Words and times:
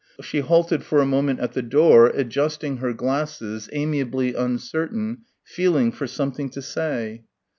She 0.19 0.39
halted 0.39 0.81
for 0.83 0.99
a 0.99 1.05
moment 1.05 1.41
at 1.41 1.51
the 1.51 1.61
door, 1.61 2.07
adjusting 2.07 2.77
her 2.77 2.91
glasses, 2.91 3.69
amiably 3.71 4.33
uncertain, 4.33 5.19
feeling 5.43 5.91
for 5.91 6.07
something 6.07 6.49
to 6.49 6.61
say. 6.63 7.25